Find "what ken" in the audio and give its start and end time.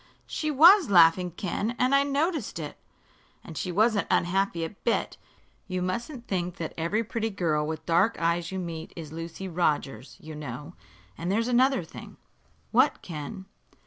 12.71-13.45